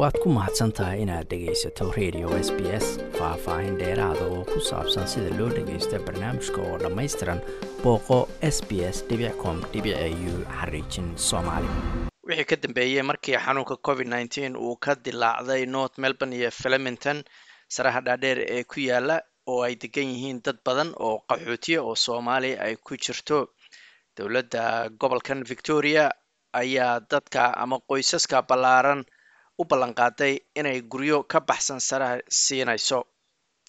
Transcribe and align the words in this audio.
waad 0.00 0.16
ku 0.22 0.28
mahadsan 0.36 0.72
tahay 0.76 1.02
inaad 1.04 1.26
dhegaysato 1.30 1.84
radio 1.98 2.28
s 2.46 2.48
b 2.56 2.60
s 2.84 2.86
faah-faahin 3.18 3.74
dheeraada 3.80 4.24
oo 4.34 4.42
ku 4.52 4.58
saabsan 4.70 5.06
sida 5.12 5.30
loo 5.38 5.48
dhagaysto 5.56 5.96
barnaamijka 6.06 6.60
oo 6.68 6.76
dhammaystiran 6.82 7.40
booqo 7.82 8.18
s 8.54 8.58
b 8.68 8.70
s 8.94 8.98
com 9.42 9.56
u 9.76 10.34
xariijin 10.58 11.08
soomaali. 11.28 11.68
Wixii 12.28 12.48
ka 12.50 12.56
dambeeyey 12.62 13.02
markii 13.10 13.36
xanuunka 13.44 13.76
covid 13.86 14.06
nneteen 14.08 14.56
uu 14.56 14.76
ka 14.84 14.92
dilaacday 15.04 15.62
north 15.66 15.96
melbourne 16.02 16.36
iyo 16.36 16.50
flemington 16.50 17.18
saraha 17.74 18.00
dhaadheer 18.06 18.38
ee 18.56 18.64
ku 18.64 18.80
yaalla 18.88 19.16
oo 19.52 19.60
ay 19.66 19.74
degan 19.82 20.08
yihiin 20.14 20.40
dad 20.44 20.58
badan 20.66 20.90
oo 21.06 21.16
qaxootiya 21.28 21.82
oo 21.82 21.94
soomaali 21.94 22.56
ay 22.66 22.74
ku 22.76 22.96
jirto. 23.04 23.38
Dowladda 24.16 24.88
gobolkan 25.00 25.44
victoria 25.50 26.10
ayaa 26.52 27.00
dadka 27.10 27.42
ama 27.62 27.76
qoysaska 27.88 28.42
ballaaran 28.48 29.04
u 29.60 29.64
ballanqaaday 29.70 30.34
inay 30.58 30.80
guryo 30.92 31.22
ka 31.32 31.40
baxsan 31.40 31.80
saraha 31.88 32.16
siinayso. 32.42 33.00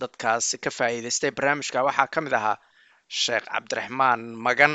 Dadkaas 0.02 0.56
ka 0.64 0.70
faa'iidaystay 0.78 1.32
barnaamijka 1.38 1.84
waxaa 1.88 2.08
ka 2.14 2.20
mid 2.26 2.34
ahaa 2.34 2.58
sheekh 3.22 3.46
cabdiraxmaan 3.52 4.22
magan 4.46 4.74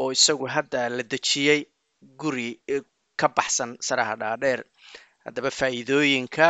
oo 0.00 0.10
isagu 0.12 0.46
hadda 0.54 0.88
la 0.96 1.02
dejiyey 1.02 1.60
guri 2.20 2.48
ka 3.20 3.28
baxsan 3.36 3.76
saraha 3.80 4.14
dhaadheer. 4.20 4.60
Haddaba 5.24 5.50
faa'iidooyinka 5.50 6.46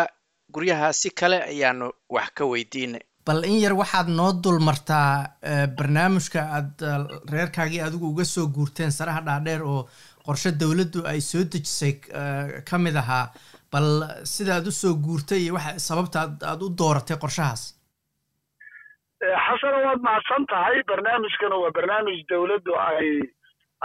guryaha 0.52 0.92
si 0.92 1.10
kale 1.10 1.38
ayaanu 1.52 1.86
wax 2.10 2.28
ka 2.36 2.44
weydiinay. 2.44 3.00
Bal 3.26 3.44
in 3.44 3.60
yar 3.62 3.72
waxaad 3.78 4.08
noo 4.08 4.32
dul 4.42 4.58
martaa 4.60 5.38
barnaamijka 5.78 6.40
aad 6.56 6.82
reerkaagii 7.32 7.80
adigu 7.86 8.08
uga 8.12 8.24
soo 8.24 8.46
guurteen 8.56 8.90
saraha 8.92 9.20
dhaadheer 9.28 9.62
oo 9.62 9.88
qorshe 10.26 10.50
dowladdu 10.60 11.06
ay 11.06 11.20
soo 11.20 11.44
dejisay 11.44 11.92
ka 12.68 12.78
mid 12.78 12.96
ahaa 12.96 13.30
bal 13.72 13.88
sidaad 14.34 14.66
u 14.70 14.72
soo 14.80 14.94
guurtay 15.04 15.40
iyo 15.46 15.56
sababta 15.88 16.18
aad 16.50 16.60
u 16.66 16.68
dooratay 16.80 17.16
qorshahaas? 17.22 17.62
Xasana 19.46 19.78
waad 19.86 20.00
mahadsan 20.06 20.46
tahay. 20.52 20.82
Barnaamijkana 20.90 21.56
waa 21.62 21.72
barnaamij 21.78 22.18
dowladdu 22.30 22.72
ay 22.88 23.08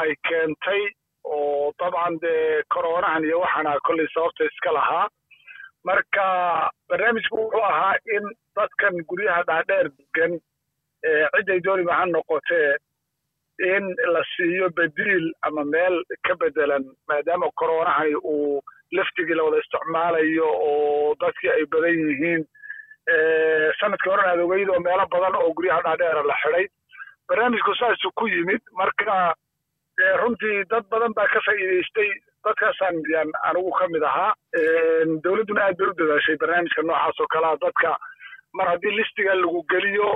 ay 0.01 0.11
keentay 0.27 0.81
oo 1.23 1.73
dabcan 1.79 2.15
dee 2.23 2.63
coronahan 2.73 3.23
iyo 3.27 3.39
waxaana 3.43 3.77
kollay 3.87 4.07
sababta 4.13 4.43
iska 4.49 4.71
lahaa. 4.77 5.07
Marka 5.87 6.25
barnaamijku 6.89 7.37
wuxuu 7.41 7.63
ahaa 7.71 7.95
in 8.15 8.25
dadkan 8.55 8.95
guryaha 9.09 9.43
dhaadheer 9.49 9.87
degan 9.97 10.33
cidday 11.35 11.59
dooniba 11.65 11.93
ha 11.99 12.05
noqotee 12.05 12.69
in 13.73 13.85
la 14.13 14.21
siiyo 14.35 14.67
bediil 14.77 15.25
ama 15.47 15.63
meel 15.73 15.95
ka 16.27 16.33
bedelan 16.41 16.83
maadaama 17.07 17.47
coronahani 17.59 18.15
uu 18.33 18.61
laftigii 18.91 19.35
la 19.35 19.43
wada 19.43 19.57
isticmaalayo 19.63 20.47
oo 20.69 21.15
dadkii 21.21 21.49
ay 21.55 21.65
badan 21.65 21.99
yihiin 22.09 22.45
sannadkii 23.79 24.09
horan 24.11 24.29
aad 24.29 24.39
ogeyd 24.45 24.69
oo 24.69 24.79
meelo 24.79 25.07
badan 25.15 25.35
oo 25.35 25.53
guryaha 25.57 25.81
dhaadheera 25.87 26.23
la 26.23 26.35
xiday 26.43 26.67
barnaamijku 27.27 27.75
saasuu 27.75 28.11
ku 28.15 28.27
yimid 28.27 28.61
marka 28.81 29.33
runtii 30.21 30.63
dad 30.71 30.85
badan 30.91 31.13
baa 31.17 31.27
ka 31.33 31.39
faa'iidaystay 31.45 32.09
dadkaasaan 32.45 32.95
yaan 33.13 33.31
anigu 33.49 33.71
ka 33.79 33.87
mid 33.91 34.03
ahaa. 34.03 34.33
Dowladduna 35.23 35.63
aad 35.65 35.77
bay 35.77 35.87
u 35.87 35.93
dadaashay 35.99 36.37
barnaamijka 36.43 36.81
noocaas 36.81 37.19
oo 37.19 37.27
kalea 37.33 37.55
dadka 37.63 37.97
mar 38.53 38.67
haddii 38.71 38.95
listiga 38.99 39.35
lagu 39.35 39.63
geliyo 39.71 40.11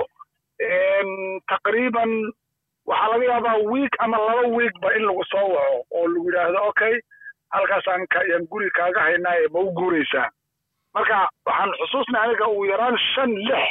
taqriiban 1.50 2.12
waxaa 2.86 3.10
laga 3.12 3.24
yaabaa 3.30 3.56
wiig 3.72 3.92
ama 3.98 4.16
laba 4.18 4.48
wiigba 4.56 4.94
in 4.96 5.04
lagu 5.06 5.24
soo 5.32 5.46
waco 5.54 5.84
oo 5.90 6.06
lagu 6.08 6.26
yidhaahdo 6.30 6.60
okay 6.70 6.94
halkaasaan 7.52 8.06
yaan 8.30 8.46
guri 8.50 8.70
kaaga 8.78 9.00
haynaa 9.06 9.34
ee 9.42 9.48
ma 9.54 9.60
u 9.60 9.72
guuraysaa. 9.78 10.28
Marka 10.94 11.18
waxaan 11.46 11.70
xusuusnay 11.80 12.22
aniga 12.24 12.46
ugu 12.48 12.64
yaraan 12.72 12.98
shan 13.14 13.30
lix 13.48 13.68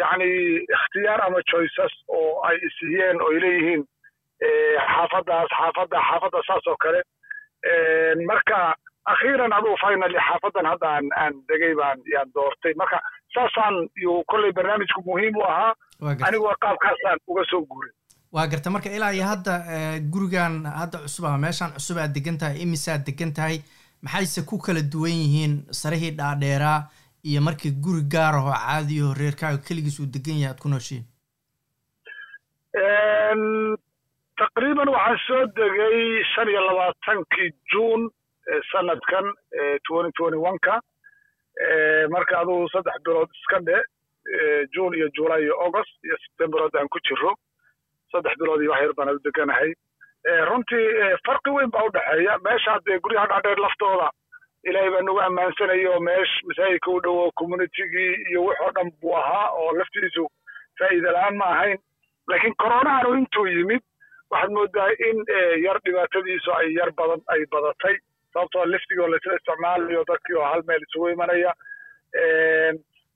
yacni 0.00 0.28
ikhtiyaar 0.76 1.20
ama 1.26 1.40
choices 1.50 1.92
oo 2.08 2.42
ay 2.48 2.56
isihiyeen 2.68 3.22
oo 3.22 3.30
ay 3.34 3.40
leeyihiin 3.44 3.82
xaafaddaas 4.94 5.48
xaafadda 5.58 5.98
xaafadda 6.08 6.40
saas 6.46 6.66
oo 6.66 6.76
kale. 6.84 7.00
Marka 8.30 8.74
akhiiran 9.12 9.52
aduu 9.58 9.76
finally 9.82 10.18
xaafaddan 10.28 10.66
hadda 10.72 10.86
aan 10.94 11.06
aan 11.22 11.34
degay 11.48 11.74
baan 11.80 11.98
yaan 12.12 12.30
doortay. 12.34 12.74
Marka 12.82 13.00
saasaan 13.34 13.74
yuu 14.02 14.24
kolley 14.30 14.52
barnaamijku 14.52 15.02
muhiim 15.06 15.36
u 15.36 15.42
ahaa. 15.42 15.74
Anigoo 16.26 16.54
qaabkaasaan 16.64 17.18
uga 17.26 17.44
soo 17.50 17.62
guuray 17.70 17.90
waa 18.36 18.46
garta 18.52 18.70
marka 18.70 18.90
ilaa 18.96 19.12
iyo 19.16 19.24
hadda 19.32 19.54
gurigan 20.12 20.54
hadda 20.80 20.98
cusub 21.04 21.24
ama 21.24 21.38
meeshaan 21.46 21.72
cusub 21.76 21.98
aad 21.98 22.12
degan 22.16 22.38
tahay 22.38 22.62
imisaad 22.64 23.04
degan 23.08 23.32
tahay 23.38 23.56
maxayse 24.02 24.40
ku 24.50 24.58
kala 24.66 24.82
duwan 24.92 25.16
yihiin 25.22 25.54
sarihii 25.80 26.10
dhaadheeraa 26.18 26.80
iyo 27.30 27.40
markii 27.46 27.72
guri 27.84 28.02
gaar 28.14 28.34
ahoo 28.40 28.52
caadiyaho 28.64 29.14
reerkaaga 29.20 29.58
keligiis 29.68 30.00
uu 30.00 30.06
degan 30.16 30.38
yahay 30.40 30.52
aad 30.52 30.60
ku 30.64 30.68
nooshiin? 30.68 31.04
Taqriiban 34.40 34.88
waxaan 34.96 35.18
soo 35.26 35.42
degay 35.58 35.98
shan 36.34 36.48
iyo 36.52 36.60
labaatankii 36.68 37.50
juun 37.72 38.02
sanadkan 38.72 39.26
twenty 39.88 40.12
twenty 40.18 40.38
one-ka 40.48 40.74
marka 42.14 42.34
adugu 42.42 42.68
saddex 42.74 42.98
bilood 43.04 43.30
iska 43.40 43.58
dhe 43.68 43.78
juun 44.74 44.92
iyo 44.98 45.08
july 45.16 45.40
iyo 45.46 45.54
august 45.64 45.92
iyo 46.04 46.16
septemberood 46.26 46.74
aan 46.76 46.88
ku 46.92 46.98
jiro 47.08 47.32
saddex 48.16 48.38
bilood 48.42 48.62
iyo 48.62 48.70
wax 48.72 48.82
yar 48.86 48.94
baan 48.98 49.14
u 49.14 49.18
deganahay. 49.28 49.72
Runtii 50.48 50.86
farqi 51.26 51.50
weyn 51.56 51.70
baa 51.70 51.84
u 51.86 51.90
dhexeeya. 51.96 52.38
Meesha 52.44 52.72
haddee 52.76 52.98
guryaha 53.04 53.26
dhaadheer 53.32 53.60
laftooda 53.66 54.08
ilaahay 54.68 54.90
baa 54.94 55.02
nagu 55.06 55.20
ammaansanaya 55.26 55.90
oo 55.94 56.00
meesh 56.08 56.32
masaajidka 56.48 56.90
u 56.90 57.00
dhowo 57.04 57.26
communitigii 57.40 58.12
iyo 58.30 58.44
wix 58.44 58.60
oo 58.66 58.70
dhan 58.78 58.90
buu 59.02 59.14
ahaa 59.20 59.48
oo 59.60 59.72
laftiisu 59.78 60.24
faa'iida 60.78 61.12
la'aan 61.16 61.36
ma 61.42 61.44
ahayn. 61.54 61.78
Laakiin 62.28 62.54
coronahanu 62.62 63.14
intuu 63.20 63.46
yimid 63.46 63.82
waxaad 64.30 64.50
moodaa 64.56 64.88
in 65.08 65.22
yar 65.64 65.78
dhibaatadiisu 65.86 66.52
ay 66.58 66.72
yar 66.78 66.90
badan 66.98 67.22
ay 67.36 67.44
badatay. 67.54 67.94
Sababtoo 68.34 68.64
liftigii 68.72 69.02
oo 69.04 69.08
laysla 69.12 69.36
isticmaalayo 69.38 70.04
dadkii 70.10 70.36
oo 70.40 70.44
hal 70.50 70.62
meel 70.66 70.82
isugu 70.88 71.08
imanaya. 71.14 71.54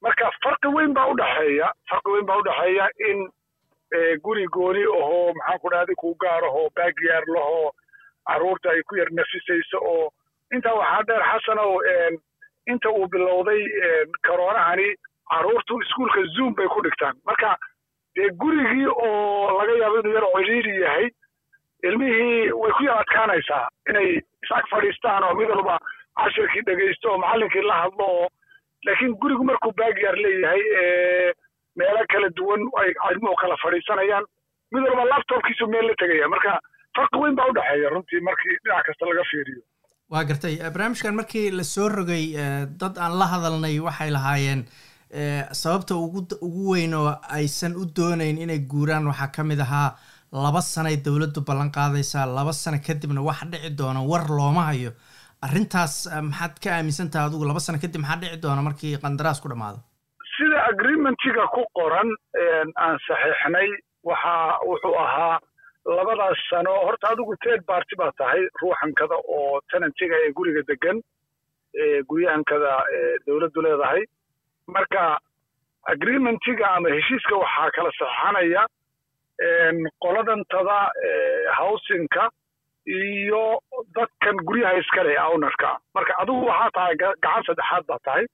Marka 0.04 0.30
farqi 0.44 0.68
weyn 0.76 0.94
baa 0.96 1.08
udhexeeya 1.12 1.72
farqi 1.90 2.10
weyn 2.14 2.26
baa 2.30 2.38
udhexeeya 2.42 2.86
in 3.10 3.18
guri 4.24 4.46
gooni 4.56 4.82
ahoo 5.02 5.32
maxaan 5.34 5.58
ku 5.62 5.70
dhahday 5.74 5.94
kuu 6.02 6.14
gaar 6.24 6.44
ahoo 6.44 6.68
baagyaar 6.76 7.24
lahoo 7.36 7.70
carruurta 8.30 8.70
ay 8.70 8.82
ku 8.88 8.96
yar 8.96 9.08
nafisayso 9.20 9.78
oo 9.92 10.10
intaa 10.54 10.74
waxaa 10.80 11.02
dheer 11.08 11.22
xasanow 11.30 11.72
inta 12.72 12.90
uu 12.90 13.06
bilowday 13.14 13.62
coronahani 14.28 14.88
carruurtu 15.30 15.80
iskuolka 15.82 16.22
zoom 16.36 16.54
bay 16.54 16.66
ku 16.68 16.82
dhigtaan. 16.82 17.16
Marka 17.26 17.56
dee 18.16 18.28
gurigii 18.42 18.86
oo 18.86 19.58
laga 19.58 19.74
yaabo 19.82 19.98
inuu 20.00 20.14
yar 20.14 20.26
ciriiri 20.46 20.80
yahay 20.82 21.06
ilmihii 21.82 22.52
way 22.52 22.72
ku 22.78 22.84
yar 22.84 22.98
adkaanaysaa. 23.02 23.68
Inay 23.90 24.08
isag 24.44 24.66
fadhiistaan 24.70 25.24
oo 25.24 25.34
mid 25.34 25.50
walba 25.50 25.78
cashirkii 26.20 26.62
dhegaysto 26.66 27.10
oo 27.12 27.18
macallinkii 27.18 27.62
la 27.66 27.74
hadlo 27.82 28.06
oo 28.06 28.28
laakiin 28.86 29.14
gurigu 29.22 29.44
markuu 29.44 29.72
baagyaar 29.82 30.16
leeyahay 30.16 30.62
meelo 31.80 32.02
kala 32.12 32.28
duwan 32.38 32.62
ay 32.82 32.90
cilmuhu 33.04 33.36
kala 33.42 33.56
fadhiisanayaan. 33.64 34.24
Mid 34.72 34.82
walba 34.88 35.04
laptopkiisu 35.12 35.64
meel 35.72 35.86
la 35.90 35.94
tegaya. 36.02 36.26
Marka 36.34 36.52
farqi 36.96 37.16
weyn 37.22 37.34
baa 37.38 37.48
u 37.50 37.54
dhexeeya 37.58 37.88
runtii 37.94 38.20
markii 38.28 38.56
dhinac 38.64 38.84
kasta 38.88 39.04
laga 39.10 39.24
fiiriyo. 39.30 39.62
Waa 40.12 40.24
gartay. 40.28 40.54
Barnaamijkan 40.74 41.14
markii 41.20 41.46
la 41.58 41.64
soo 41.74 41.88
rogay 41.88 42.24
dad 42.82 42.94
aan 43.04 43.14
la 43.20 43.26
hadalnay 43.32 43.76
waxay 43.88 44.10
lahaayeen 44.16 44.62
sababta 45.62 45.94
ugu 46.04 46.20
ugu 46.46 46.64
weyn 46.72 46.94
oo 46.94 47.10
aysan 47.38 47.74
u 47.80 47.84
doonayn 47.98 48.38
inay 48.44 48.58
guuraan 48.72 49.06
waxaa 49.10 49.30
ka 49.36 49.42
mid 49.50 49.60
ahaa 49.66 49.88
laba 50.32 50.60
sanay 50.62 50.96
dowladdu 51.06 51.40
ballan 51.48 51.70
qaadaysaa. 51.76 52.26
Laba 52.38 52.52
sano 52.52 52.78
kadibna 52.86 53.22
wax 53.28 53.40
dhici 53.52 53.70
doona 53.80 54.00
war 54.10 54.24
looma 54.38 54.62
hayo. 54.70 54.92
Arrintaas 55.46 55.94
maxaad 56.28 56.54
ka 56.62 56.68
aaminsantaha 56.76 57.24
adigu? 57.28 57.44
Laba 57.50 57.60
sano 57.66 57.78
kadib 57.82 58.00
maxaa 58.04 58.20
dhici 58.22 58.36
doona 58.44 58.62
markii 58.68 58.96
qandaraas 59.04 59.40
ku 59.42 59.48
dhammaado 59.48 59.78
agreementiga 61.00 61.46
ku 61.54 61.64
qoran 61.74 62.08
aan 62.76 62.98
saxiixnay 63.06 63.68
waxa 64.04 64.58
wuxuu 64.68 64.94
ahaa 64.98 65.38
labadaas 65.86 66.38
sano 66.50 66.70
horta 66.84 67.08
adigu 67.12 67.34
ted 67.44 67.64
barty 67.66 67.96
baa 67.96 68.10
tahay 68.18 68.42
ruuxankada 68.62 69.16
oo 69.36 69.60
tenantiga 69.72 70.16
ee 70.26 70.32
guriga 70.36 70.62
degan 70.68 71.00
guryahankada 72.08 72.72
dowladdu 73.26 73.62
leedahay. 73.64 74.02
Marka 74.68 75.18
agreementiga 75.92 76.66
ama 76.76 76.88
heshiiska 76.96 77.34
waxaa 77.42 77.70
kala 77.76 77.90
saxeixanaya 77.98 78.62
qoladantada 80.04 80.78
howsinka 81.58 82.28
iyo 82.86 83.60
dadkan 83.96 84.36
guryaha 84.48 84.78
iskale 84.82 85.16
ownerka. 85.32 85.78
Marka 85.94 86.12
adigu 86.22 86.44
waxaa 86.50 86.70
tahay 86.76 86.94
gacan 87.02 87.42
saddexaad 87.48 87.84
baa 87.88 87.98
tahay 88.04 88.26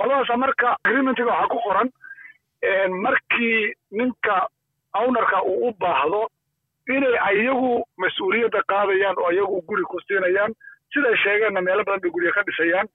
qoladaasa 0.00 0.36
marka 0.44 0.76
agreementiga 0.84 1.30
waxaa 1.32 1.52
ku 1.54 1.58
qoran 1.66 1.88
markii 3.04 3.74
ninka 4.00 4.36
ownerka 5.02 5.42
uu 5.52 5.68
u 5.68 5.72
baahdo 5.80 6.22
inay 6.96 7.16
ayagu 7.30 7.72
mas'uuliyadda 8.02 8.62
qaadayaan 8.72 9.18
oo 9.18 9.28
ayagu 9.30 9.60
guri 9.68 9.84
ku 9.92 10.00
siinayaan 10.06 10.52
siday 10.92 11.16
sheegeenna 11.24 11.60
meelo 11.60 11.84
badan 11.84 12.00
bay 12.02 12.10
gurya 12.10 12.32
ka 12.32 12.42
dhisayaan. 12.48 12.88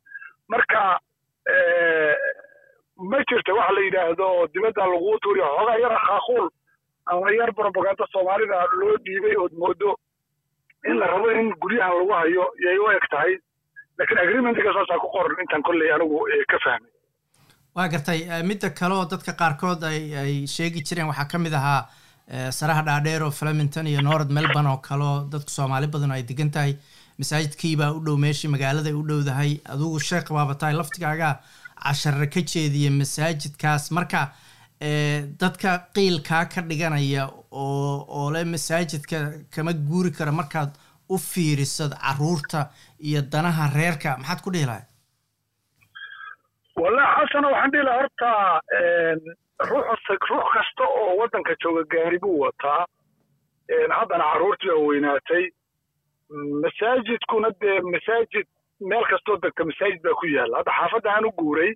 Marka 0.52 1.00
ma 3.12 3.18
jirta 3.30 3.54
waxa 3.58 3.74
la 3.76 3.82
yidhaahdo 3.86 4.28
dibadda 4.54 4.86
lagu 4.92 5.20
tuuriya 5.24 5.48
xoogaa 5.56 5.78
yar 5.84 5.96
khaaquul 6.08 6.50
ama 7.12 7.32
yar 7.38 7.52
propaganda 7.54 8.06
soomaalida 8.14 8.60
loo 8.80 8.98
dhiibay 9.06 9.36
ood 9.44 9.54
moodo 9.62 9.96
in 10.90 11.00
la 11.00 11.08
rabo 11.08 11.30
in 11.32 11.50
guryahan 11.62 11.96
lagu 11.98 12.12
hayo 12.20 12.46
yay 12.66 12.78
u 12.78 12.92
eg 12.92 13.08
tahay. 13.12 13.34
Laakiin 13.98 14.20
agreementga 14.20 14.74
saasaa 14.74 15.00
ku 15.00 15.08
qoran 15.16 15.40
intaan 15.42 15.64
kolley 15.64 15.92
anigu 15.96 16.20
ka 16.52 16.60
fahmay 16.66 16.92
waa 17.76 17.88
gartay 17.94 18.20
midda 18.50 18.70
kale 18.80 18.94
oo 18.96 19.06
dadka 19.12 19.34
qaarkood 19.42 19.84
ay 19.84 20.46
sheegi 20.48 20.82
jireen. 20.88 21.08
Waxaa 21.12 21.28
ka 21.32 21.38
mid 21.38 21.54
ahaa 21.54 21.88
saraha 22.58 22.84
dhaadheer 22.88 23.24
oo 23.24 23.32
flemington 23.32 23.88
iyo 23.88 24.02
north 24.02 24.30
melbourne 24.38 24.70
oo 24.72 24.78
kale 24.88 25.04
oo 25.04 25.20
dadku 25.34 25.52
soomaali 25.52 25.88
badan 25.88 26.12
ay 26.16 26.24
degan 26.24 26.52
tahay. 26.52 26.78
Masaajidkiibaa 27.20 27.92
u 27.98 28.00
dhow 28.06 28.18
meeshii 28.26 28.52
magaalada 28.56 28.96
u 28.96 29.04
dhowdahay 29.10 29.52
adugu 29.74 30.00
sheekh 30.10 30.32
baaba 30.38 30.56
tahay 30.56 30.76
laftigaaga 30.80 31.30
cashare 31.84 32.28
ka 32.34 32.42
jeediya 32.54 32.92
masaajidkaas. 33.02 33.92
Marka 33.92 34.32
dadka 35.44 35.76
qiilkaa 35.96 36.46
ka 36.54 36.62
dhiganaya 36.72 37.28
oo 37.52 38.06
oo 38.08 38.32
le 38.32 38.44
masaajidka 38.56 39.18
kama 39.52 39.74
guuri 39.74 40.12
kara 40.12 40.32
markaad 40.32 40.72
u 41.10 41.18
fiirisad 41.18 41.92
carruurta 42.00 42.70
iyo 43.00 43.22
danaha 43.22 43.70
reerka. 43.76 44.18
Maxaad 44.18 44.42
ku 44.44 44.52
dhihi 44.56 44.66
lahay 44.72 44.86
xasano 47.36 47.52
waxaan 47.52 47.72
dhihi 47.72 47.84
laha 47.84 48.02
horta 48.02 48.32
ruux 50.30 50.50
kasta 50.54 50.84
oo 50.84 51.16
waddanka 51.20 51.56
jooga 51.64 51.84
gaari 51.94 52.20
buu 52.20 52.40
wataa 52.40 52.86
haddana 54.00 54.24
carruurtii 54.34 54.70
oo 54.72 54.86
weynaatay 54.88 55.46
masaajidkuna 56.64 57.50
dee 57.62 57.80
masaajid 57.82 58.48
meel 58.80 59.06
kastoo 59.10 59.38
degta 59.42 59.66
masaajid 59.66 60.02
baa 60.04 60.14
ku 60.20 60.28
yaalla. 60.28 60.58
Hadda 60.58 60.72
xaafadda 60.80 61.12
aan 61.16 61.26
u 61.26 61.32
guuray 61.32 61.74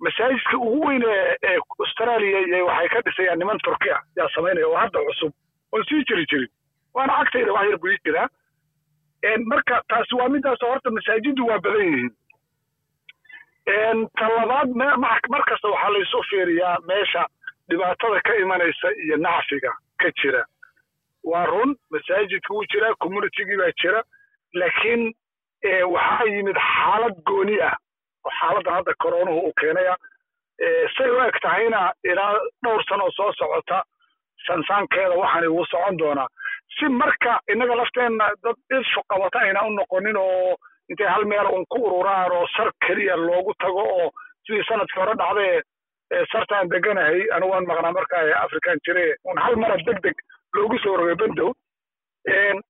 masaajidka 0.00 0.56
ugu 0.56 0.86
weyn 0.88 1.02
ee 1.42 1.58
australia 1.80 2.38
iyo 2.46 2.66
waxay 2.66 2.88
ka 2.88 3.00
dhisayaan 3.06 3.38
niman 3.38 3.58
turkiya 3.64 3.98
yaa 4.16 4.28
samaynaya 4.34 4.68
oo 4.68 4.76
hadda 4.76 4.98
cusub 5.08 5.32
oon 5.72 5.84
sii 5.88 6.04
jiri 6.08 6.26
jirin 6.30 6.50
waana 6.94 7.18
cagtayda 7.18 7.52
wax 7.52 7.68
yar 7.70 7.78
buu 7.78 7.88
ii 7.94 7.98
jiraa. 8.04 8.28
Marka 9.46 9.82
taasi 9.88 10.14
waa 10.14 10.28
midaas 10.28 10.60
horta 10.62 10.90
masaajiddu 10.90 11.46
waa 11.46 11.58
badan 11.58 11.86
yihiin 11.86 12.10
ta 14.18 14.28
labaad 14.28 14.68
mar 15.28 15.42
kasta 15.48 15.68
waxaa 15.68 15.90
laysu 15.92 16.22
fiiriyaa 16.30 16.76
meesha. 16.88 17.26
Dhibaatada 17.68 18.20
ka 18.24 18.34
imanaysa 18.36 18.88
iyo 19.04 19.16
nacfiga 19.16 19.72
ka 20.00 20.10
jira. 20.22 20.44
Waa 21.24 21.44
run 21.46 21.76
masaajidka 21.90 22.54
wuu 22.54 22.64
jiraa 22.72 22.94
communitygii 23.00 23.56
baa 23.56 23.72
jira. 23.82 24.02
Laakiin 24.54 25.12
waxaa 25.94 26.24
yimid 26.24 26.56
xaalad 26.56 27.14
gooni 27.26 27.60
ah. 27.60 27.76
Oo 28.24 28.30
xaaladdan 28.40 28.74
hadda 28.74 28.94
koronuhu 29.02 29.40
uu 29.46 29.52
keenaya. 29.60 29.96
Say 30.96 31.10
u 31.10 31.20
eg 31.26 31.36
tahayna 31.42 31.92
ilaa 32.04 32.32
dhowr 32.64 32.82
sanoo 32.88 33.10
soo 33.10 33.32
socota 33.32 33.82
sansaankeeda 34.46 35.14
waxaani 35.20 35.46
wuu 35.48 35.66
socon 35.66 35.96
doonaa. 35.98 36.28
Si 36.78 36.88
marka 36.88 37.40
innaga 37.52 37.74
lafteenna 37.74 38.32
dad 38.42 38.56
ishu 38.80 39.00
qabata 39.10 39.38
ayna 39.40 39.66
u 39.66 39.70
noqonin 39.70 40.16
oo 40.16 40.56
intay 40.90 41.06
hal 41.14 41.24
meel 41.32 41.46
un 41.56 41.64
ku 41.72 41.78
ururaan 41.88 42.32
oo 42.32 42.46
sar 42.56 42.70
keliya 42.86 43.16
loogu 43.16 43.54
tago 43.64 43.82
oo 43.98 44.08
sidii 44.46 44.64
sannadkii 44.68 45.00
hore 45.02 45.14
dhacdae 45.22 45.62
sartaan 46.32 46.68
deganahay 46.74 47.20
anigu 47.36 47.50
waan 47.52 47.66
maqnaa 47.70 47.92
markaa 47.98 48.22
african 48.44 48.78
jire 48.86 49.06
un 49.24 49.38
hal 49.44 49.56
mara 49.64 49.76
deg 49.88 49.98
deg 50.06 50.16
loogu 50.56 50.78
soo 50.84 50.96
rogay 51.00 51.14
bendow 51.22 51.50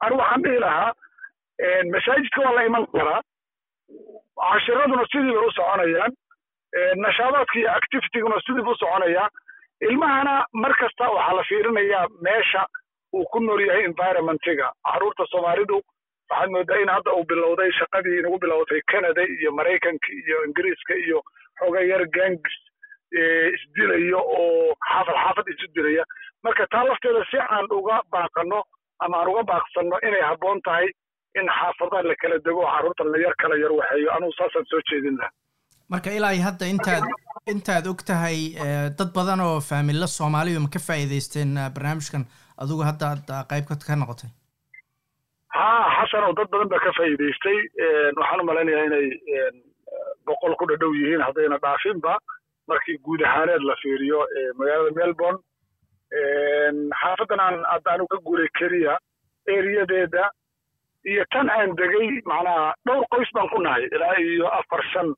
anigu 0.05 0.21
waxaan 0.23 0.43
dhihi 0.47 0.59
lahaa 0.67 0.93
masaajidka 1.93 2.41
waa 2.47 2.55
la 2.57 2.63
iman 2.71 2.85
karaa. 2.95 3.21
Cashiraduna 4.41 5.05
sidii 5.13 5.33
bay 5.35 5.47
u 5.47 5.51
soconayaan. 5.57 6.13
Nashaadaadka 7.05 7.59
iyo 7.59 7.71
activityguna 7.79 8.41
sidii 8.47 8.63
bu 8.67 8.71
u 8.71 8.77
soconayaa 8.83 9.29
ilmahana 9.89 10.35
mar 10.53 10.73
kasta 10.81 11.09
waxaa 11.17 11.35
la 11.39 11.43
fiirinayaa 11.49 12.05
meesha 12.27 12.63
uu 13.13 13.25
ku 13.33 13.41
nool 13.41 13.61
yahay 13.67 13.85
environmentiga 13.91 14.71
carruurta 14.87 15.27
soomaalidu 15.33 15.81
waxaad 16.31 16.51
moodaa 16.55 16.79
in 16.85 16.91
hadda 16.97 17.11
uu 17.19 17.25
bilowday 17.33 17.71
shaqadii 17.81 18.19
inagu 18.21 18.39
bilowday 18.45 18.81
canada 18.93 19.23
iyo 19.37 19.51
maraykanka 19.59 20.09
iyo 20.23 20.39
ingiriiska 20.49 20.95
iyo 21.05 21.19
xooga 21.61 21.81
yar 21.93 22.05
gangis 22.17 22.57
isdilaya 23.57 24.19
oo 24.39 24.75
xaafad 24.91 25.17
xaafad 25.25 25.47
isu 25.55 25.67
dilaya. 25.77 26.05
Marka 26.45 26.67
taa 26.73 26.85
lafteeda 26.89 27.23
si 27.31 27.39
aan 27.55 27.67
uga 27.79 27.97
baaqano 28.13 28.59
ama 29.05 29.17
aan 29.21 29.29
uga 29.33 29.43
baaqsanno 29.51 29.97
inay 30.09 30.23
habboon 30.31 30.61
tahay 30.67 30.87
in 31.41 31.47
xaafadaha 31.59 32.03
la 32.11 32.15
kala 32.23 32.37
dego 32.47 32.61
oo 32.65 32.71
carruurta 32.75 33.05
la 33.13 33.19
yar 33.25 33.35
kala 33.43 33.57
yar 33.63 33.73
waxeeyo. 33.79 34.09
Anugu 34.17 34.33
saasaan 34.39 34.67
soo 34.71 34.81
jeedin 34.91 35.17
laha 35.21 35.31
marka 35.93 36.11
ilaa 36.19 36.35
hadda 36.49 36.67
intaad 36.75 37.05
intaad 37.53 37.87
og 37.93 38.01
tahay 38.11 38.39
dad 38.99 39.11
badan 39.19 39.41
oo 39.49 39.61
faamilo 39.71 40.07
soomaaliya 40.19 40.61
ma 40.65 40.69
ka 40.75 40.81
faa'iidaysteen 40.89 41.51
barnaamijkan 41.77 42.25
adigu 42.63 42.83
hadda 42.91 43.05
aad 43.13 43.31
qayb 43.53 43.65
ka 43.89 43.97
noqotay 44.03 44.31
ha 45.59 45.69
xasanow 45.99 46.33
dad 46.39 46.49
badan 46.53 46.69
baa 46.73 46.83
ka 46.87 46.93
faa'iidaystay. 46.99 47.59
Waxaan 48.19 48.41
u 48.43 48.49
malaynayaa 48.51 48.87
inay 48.89 49.07
boqol 50.27 50.55
ku 50.61 50.67
dhadhow 50.71 50.93
yihiin 51.01 51.25
haddayna 51.27 51.59
dhaafinba. 51.65 52.15
Markii 52.69 52.99
guud 53.05 53.23
ahaaneed 53.29 53.63
la 53.71 53.77
fiiriyo 53.83 54.21
magaalada 54.59 54.95
melbourne. 55.01 55.39
Xaafaddan 57.03 57.41
aan 57.47 57.57
hadda 57.73 57.91
anigu 57.95 58.09
ka 58.15 58.19
guuray 58.27 58.49
keliya 58.59 58.95
eriyadeeda 59.55 60.25
iyo 61.13 61.25
tan 61.33 61.49
aan 61.51 61.73
degay 61.81 62.09
macnaha 62.31 62.75
dhowr 62.87 63.05
qoys 63.15 63.31
baan 63.35 63.49
ku 63.53 63.63
nahay. 63.63 63.85
Ilaa 63.97 64.15
iyo 64.21 64.47
afar 64.59 64.83
shan 64.93 65.09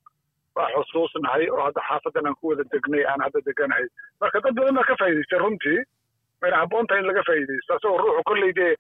baa 0.55 0.69
xusuusnahay 0.77 1.49
oo 1.51 1.63
hadda 1.67 1.81
xaafaddan 1.89 2.27
aan 2.31 2.37
ku 2.41 2.49
wada 2.53 2.65
degnay 2.73 3.05
aan 3.07 3.21
hadda 3.27 3.41
deganahay. 3.49 3.87
Marka 4.21 4.41
dad 4.45 4.55
badan 4.55 4.75
baa 4.79 4.89
ka 4.91 4.97
faa'idaystay 5.01 5.39
runtii. 5.45 5.81
Wayna 6.43 6.57
habboon 6.63 6.87
tahay 6.87 7.01
in 7.03 7.09
laga 7.11 7.23
faa'iidaysto 7.29 7.75
asagoo 7.77 7.99
ruuxu 8.03 8.23
kolley 8.31 8.53
dee 8.59 8.73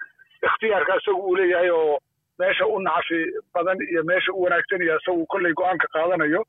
ikhtiyaarka 0.49 0.93
isagu 1.01 1.21
uu 1.31 1.37
leeyahay 1.41 1.71
oo 1.81 1.99
meesha 2.41 2.65
u 2.75 2.79
nacfi 2.89 3.19
badan 3.55 3.79
iyo 3.93 4.03
meesha 4.11 4.33
u 4.33 4.43
wanaagsan 4.45 4.83
iyo 4.87 4.95
isagu 5.01 5.27
kolley 5.33 5.53
go'aanka 5.61 5.87
qaadanayo 5.95 6.43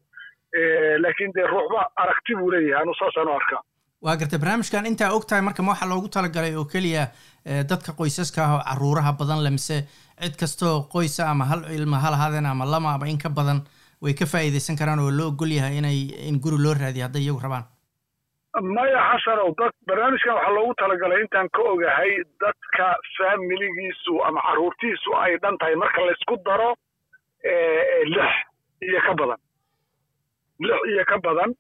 laakiin 1.04 1.32
dee 1.36 1.48
ruuxba 1.54 1.82
aragti 2.04 2.36
buu 2.40 2.52
leeyahay 2.52 2.82
anu 2.84 2.94
saasaan 3.00 3.28
u 3.28 3.34
arkaa. 3.40 3.62
Waa 4.06 4.16
gartay 4.18 4.40
barnaamijkan. 4.40 4.86
Intaa 4.90 5.12
og 5.16 5.26
tahay 5.30 5.42
marka 5.46 5.64
ma 5.64 5.72
waxaa 5.74 5.90
loogu 5.90 6.08
talagalay 6.10 6.56
oo 6.56 6.66
keliya 6.66 7.04
dadka 7.70 7.92
qoysaska 8.00 8.42
ah 8.46 8.54
oo 8.56 8.62
caruuraha 8.70 9.12
badan 9.20 9.44
le 9.44 9.50
mise 9.58 9.78
cid 10.22 10.36
kastoo 10.42 10.76
qoysa 10.94 11.30
ama 11.32 11.46
hal 11.52 11.62
ilma 11.78 11.98
hal 12.00 12.14
ahaadeen 12.14 12.46
ama 12.46 12.66
lama 12.66 12.94
ama 12.96 13.08
in 13.08 13.18
ka 13.18 13.30
badan 13.30 13.60
way 14.02 14.14
ka 14.14 14.26
faa'iidaysan 14.26 14.78
karaan 14.82 15.00
oo 15.00 15.12
loo 15.12 15.28
ogol 15.34 15.52
yahay 15.58 15.78
inay 15.78 15.98
in 16.30 16.40
guri 16.44 16.58
loo 16.66 16.74
raadiyo 16.74 17.06
hadday 17.06 17.22
iyagu 17.26 17.40
rabaan 17.46 17.64
maya 18.60 19.00
xasanow 19.16 19.54
dad 19.58 19.72
barnaamijkan 19.88 20.36
waxaa 20.36 20.52
loogu 20.56 20.74
talagalay 20.76 21.22
intaan 21.24 21.48
ka 21.56 21.62
ogahay 21.72 22.12
dadka 22.42 22.96
faamiligiisu 23.18 24.20
ama 24.28 24.42
carruurtiisu 24.42 25.16
ay 25.16 25.38
dhan 25.42 25.58
tahay 25.58 25.76
marka 25.76 26.02
laysku 26.06 26.36
daro 26.46 26.76
lix 28.14 28.32
iyo 28.82 29.00
ka 29.08 29.14
badan. 29.14 29.40
Lix 30.60 30.80
iyo 30.92 31.04
ka 31.06 31.18
badan 31.24 31.56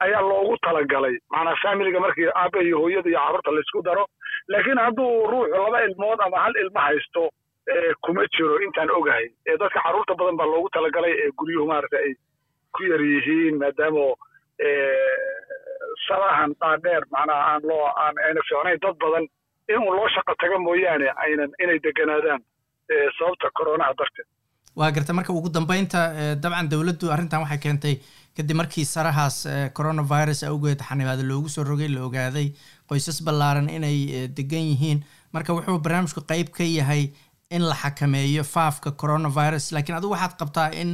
ayaa 0.00 0.22
loogu 0.22 0.56
talagalay. 0.64 1.14
Macnaa 1.30 1.56
faamiliga 1.62 2.00
markii 2.00 2.30
aabba 2.34 2.62
iyo 2.62 2.78
hooyada 2.80 3.08
iyo 3.10 3.18
carruurta 3.20 3.50
laysku 3.52 3.82
daro. 3.82 4.06
Laakiin 4.48 4.78
hadduu 4.78 5.26
ruuxu 5.30 5.52
laba 5.60 5.84
ilmood 5.84 6.20
ama 6.24 6.38
hal 6.40 6.56
ilmo 6.56 6.80
haysto 6.80 7.30
kuma 8.00 8.24
jiro 8.32 8.58
intaan 8.64 8.90
ogahay. 8.90 9.28
Dadka 9.60 9.80
carruurta 9.80 10.14
badan 10.16 10.36
baa 10.36 10.46
loogu 10.48 10.68
talagalay 10.72 11.12
ee 11.12 11.30
guryuhu 11.36 11.66
maaragta 11.68 11.96
ay 12.00 12.14
ku 12.72 12.82
yar 12.88 13.00
yihiin 13.00 13.58
maadaama 13.60 14.08
sadahan 16.08 16.50
dhaadheer 16.60 17.02
macnaha 17.14 17.42
aan 17.52 17.62
loo 17.70 17.84
aan 18.04 18.14
ayna 18.26 18.40
fiicnayn 18.48 18.78
dad 18.84 18.96
badan 19.04 19.24
inuu 19.72 19.92
loo 19.98 20.08
shaqo 20.16 20.32
taga 20.42 20.58
mooyaane 20.66 21.08
aynan 21.24 21.50
inay 21.64 21.78
deganaadaan 21.86 22.40
sababta 23.18 23.48
coronaha 23.58 23.94
darteed. 23.98 24.26
Waa 24.80 24.90
garta 24.96 25.12
marka 25.18 25.32
ugu 25.38 25.48
dambeynta 25.56 26.00
dabcan 26.44 26.68
dowladdu 26.72 27.10
arrintan 27.14 27.40
waxay 27.44 27.58
keentay 27.64 27.94
kadib 28.36 28.56
markii 28.60 28.84
sarahaas 28.94 29.36
coronavirus 29.78 30.40
awgeed 30.50 30.80
xanibaada 30.88 31.22
loogu 31.30 31.48
soo 31.54 31.64
rogay 31.70 31.88
la 31.94 32.00
ogaaday 32.08 32.46
qoysas 32.90 33.18
ballaaran 33.28 33.68
inay 33.76 33.96
degan 34.38 34.64
yihiin. 34.70 34.98
Marka 35.34 35.54
wuxuu 35.56 35.78
barnaamijku 35.84 36.20
qeyb 36.32 36.48
ka 36.58 36.64
yahay 36.78 37.02
in 37.50 37.62
la 37.70 37.74
xakameeyo 37.82 38.42
faafka 38.54 38.90
coronavirus 39.02 39.72
laakiin 39.76 39.96
adigu 39.98 40.12
waxaad 40.16 40.34
qabtaa 40.42 40.68
in 40.82 40.90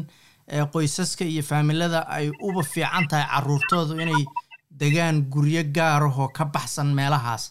qoysaska 0.74 1.24
iyo 1.32 1.42
faamilada 1.50 2.00
ay 2.18 2.28
uba 2.48 2.62
fiican 2.74 3.08
tahay 3.10 3.26
carruurtoodu 3.32 4.00
inay 4.04 4.22
degaan 4.70 5.22
guryo 5.32 5.62
gaarahoo 5.76 6.28
ka 6.38 6.44
baxsan 6.44 6.94
meelahaas. 6.94 7.44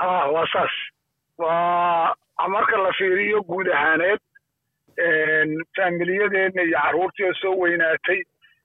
Ha 0.00 0.30
waa 0.34 0.46
saas. 0.52 0.74
Waa 1.38 2.14
marka 2.48 2.76
la 2.78 2.92
fiiriyo 2.98 3.42
guud 3.42 3.68
ahaaneed 3.68 4.20
faamiliyadeenna 5.76 6.62
iyo 6.62 6.78
carruurtii 6.82 7.32
soo 7.40 7.54
weynaatay 7.60 8.20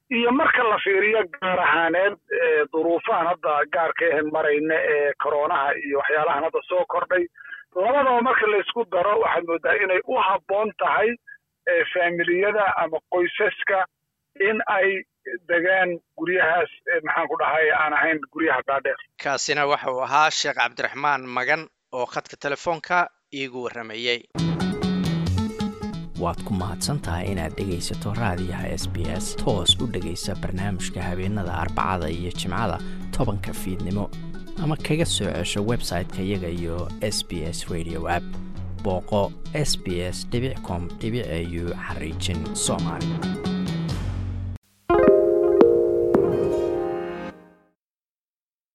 iyo 0.10 0.32
marka 0.32 0.64
la 0.64 0.78
fiiriyo 0.84 1.24
gaar 1.42 1.60
ahaaneed 1.60 2.16
duruufahan 2.74 3.28
hadda 3.28 3.54
gaarka 3.74 4.06
ahan 4.12 4.32
marayna 4.32 4.76
ee 4.94 5.14
koronaha 5.24 5.74
iyo 5.86 5.98
waxyaalahan 6.00 6.44
hadda 6.44 6.60
soo 6.70 6.86
kordhay 6.94 7.26
labadaba 7.76 8.22
marka 8.22 8.48
laysku 8.52 8.86
daro 8.92 9.20
waxaad 9.20 9.44
moodaa 9.50 9.76
inay 9.84 10.02
u 10.08 10.16
habboon 10.28 10.72
tahay 10.78 11.10
faamiliyada 11.94 12.66
ama 12.84 12.98
qoysaska 13.14 13.86
in 14.40 14.58
ay 14.78 14.88
degaan 15.50 15.90
guryahaas 16.18 16.72
maxaan 17.06 17.28
ku 17.32 17.36
dhahay 17.42 17.68
aan 17.82 17.94
ahayn 17.94 18.20
guryaha 18.34 18.62
dhaadheer 18.68 19.00
kaasina 19.24 19.66
waxa 19.72 19.92
uu 19.92 20.02
ahaa 20.08 20.30
sheekh 20.40 20.56
cabdiraxmaan 20.62 21.22
magan 21.38 21.68
oo 21.92 22.06
khadka 22.14 22.36
telefoonka 22.46 22.98
iigu 23.34 23.64
warramayey 23.66 24.20
waad 26.24 26.40
ku 26.48 26.54
mahadsantahay 26.62 27.26
inaad 27.34 27.54
dhegaysato 27.60 28.14
raadiyaha 28.22 28.68
s 28.82 28.86
b 28.94 29.06
s 29.24 29.36
toos 29.44 29.72
u 29.84 29.88
dhegaysa 29.94 30.36
barnaamijka 30.44 31.02
habeenada 31.10 31.54
arbacada 31.64 32.10
iyo 32.10 32.32
jimcada 32.40 32.78
tobanka 33.18 33.54
fiidnimo. 33.54 34.06
Ama 34.64 34.76
kaga 34.78 35.06
soo 35.06 35.32
cesho 35.34 35.62
website-ka 35.72 36.22
iyaga 36.22 36.50
iyo 36.60 36.88
s 37.02 37.18
b 37.30 37.42
s 37.58 37.60
radio 37.74 38.06
app. 38.18 38.24
Booqo 38.84 39.32
s 39.54 39.72
b 39.84 39.86
s 40.16 40.18
com 40.68 40.84
au 40.90 41.66
xariijin 41.88 42.40
soomaali 42.66 43.08